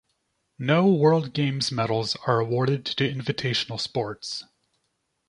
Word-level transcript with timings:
No 0.57 0.87
World 0.91 1.31
Games 1.31 1.71
medals 1.71 2.15
are 2.25 2.39
awarded 2.39 2.87
to 2.87 3.07
invitational 3.07 3.79
sports. 3.79 4.43